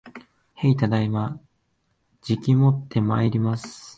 [0.55, 1.39] へい、ただいま。
[2.23, 3.89] じきもってまいります